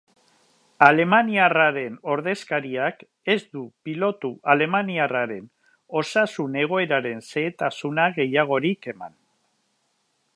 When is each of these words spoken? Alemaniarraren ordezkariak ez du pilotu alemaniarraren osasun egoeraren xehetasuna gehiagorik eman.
Alemaniarraren 0.85 1.99
ordezkariak 2.13 3.03
ez 3.33 3.37
du 3.57 3.65
pilotu 3.89 4.33
alemaniarraren 4.55 5.47
osasun 6.01 6.61
egoeraren 6.65 7.25
xehetasuna 7.31 8.11
gehiagorik 8.21 8.93
eman. 8.95 9.15